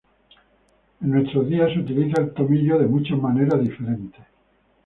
En 1.03 1.11
nuestros 1.11 1.47
días 1.47 1.71
se 1.71 1.77
utiliza 1.79 2.21
el 2.23 2.33
tomillo 2.33 2.79
de 2.79 2.87
muchas 2.87 3.19
maneras 3.19 3.61
diferentes. 3.61 4.25